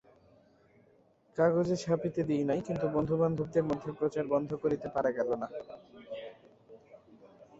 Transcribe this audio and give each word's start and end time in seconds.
কাগজে 1.37 1.75
ছাপিতে 1.83 2.21
দিই 2.29 2.43
নাই, 2.49 2.59
কিন্তু 2.67 2.85
বন্ধুবান্ধবদের 2.95 3.63
মধ্যে 3.63 3.89
প্রচার 3.99 4.25
বন্ধ 4.33 4.49
করিতে 4.63 4.87
পারা 4.95 5.11
গেল 5.17 5.29
না। 5.41 5.47